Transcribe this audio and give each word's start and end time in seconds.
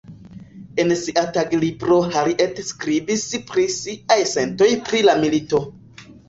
En 0.83 0.93
sia 1.01 1.23
taglibro 1.35 1.97
Harriet 2.15 2.61
skribis 2.69 3.27
pri 3.51 3.67
siaj 3.75 4.19
sentoj 4.33 4.71
pri 4.89 5.05
la 5.11 5.17
milito. 5.21 5.63